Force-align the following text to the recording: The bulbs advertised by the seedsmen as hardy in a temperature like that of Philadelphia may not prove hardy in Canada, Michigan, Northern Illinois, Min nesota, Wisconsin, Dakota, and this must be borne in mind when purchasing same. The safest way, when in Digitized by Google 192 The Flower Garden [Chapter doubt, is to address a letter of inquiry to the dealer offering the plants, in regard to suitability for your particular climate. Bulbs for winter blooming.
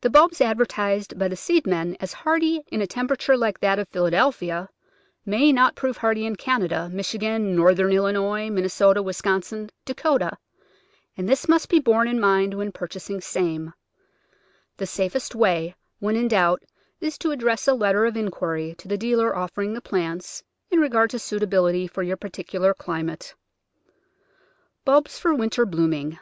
The 0.00 0.08
bulbs 0.08 0.40
advertised 0.40 1.18
by 1.18 1.28
the 1.28 1.36
seedsmen 1.36 1.98
as 2.00 2.14
hardy 2.14 2.62
in 2.72 2.80
a 2.80 2.86
temperature 2.86 3.36
like 3.36 3.60
that 3.60 3.78
of 3.78 3.86
Philadelphia 3.90 4.70
may 5.26 5.52
not 5.52 5.74
prove 5.76 5.98
hardy 5.98 6.24
in 6.24 6.34
Canada, 6.36 6.88
Michigan, 6.90 7.54
Northern 7.54 7.92
Illinois, 7.92 8.48
Min 8.48 8.64
nesota, 8.64 9.04
Wisconsin, 9.04 9.68
Dakota, 9.84 10.38
and 11.14 11.28
this 11.28 11.46
must 11.46 11.68
be 11.68 11.78
borne 11.78 12.08
in 12.08 12.18
mind 12.18 12.54
when 12.54 12.72
purchasing 12.72 13.20
same. 13.20 13.74
The 14.78 14.86
safest 14.86 15.34
way, 15.34 15.74
when 15.98 16.16
in 16.16 16.24
Digitized 16.24 16.30
by 16.30 16.32
Google 16.32 16.40
192 16.40 16.40
The 16.40 16.40
Flower 16.40 16.40
Garden 16.40 16.40
[Chapter 16.40 16.40
doubt, 17.00 17.06
is 17.06 17.18
to 17.18 17.30
address 17.30 17.68
a 17.68 17.74
letter 17.74 18.06
of 18.06 18.16
inquiry 18.16 18.74
to 18.78 18.88
the 18.88 18.96
dealer 18.96 19.36
offering 19.36 19.74
the 19.74 19.80
plants, 19.82 20.42
in 20.70 20.80
regard 20.80 21.10
to 21.10 21.18
suitability 21.18 21.86
for 21.86 22.02
your 22.02 22.16
particular 22.16 22.72
climate. 22.72 23.34
Bulbs 24.86 25.18
for 25.18 25.34
winter 25.34 25.66
blooming. 25.66 26.18